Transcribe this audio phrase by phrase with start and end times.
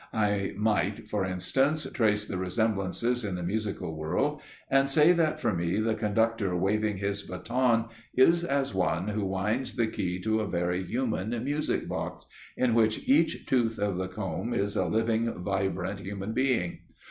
[0.15, 5.53] I might, for instance, trace the resemblances in the musical world and say that for
[5.53, 7.85] me the conductor waving his baton
[8.15, 12.25] is as one who winds the key to a very human music box,
[12.57, 16.79] in which each tooth of the comb is a living, vibrant human being.